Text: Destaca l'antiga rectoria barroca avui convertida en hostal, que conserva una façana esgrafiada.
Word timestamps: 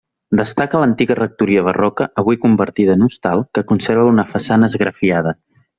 Destaca 0.39 0.79
l'antiga 0.83 1.17
rectoria 1.19 1.65
barroca 1.69 2.09
avui 2.23 2.41
convertida 2.47 2.97
en 2.99 3.07
hostal, 3.09 3.47
que 3.57 3.69
conserva 3.73 4.11
una 4.17 4.31
façana 4.35 4.73
esgrafiada. 4.73 5.41